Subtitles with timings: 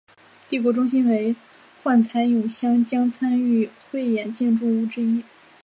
[0.49, 1.35] 帝国中心为
[1.83, 5.23] 幻彩咏香江参与汇演建筑物之一。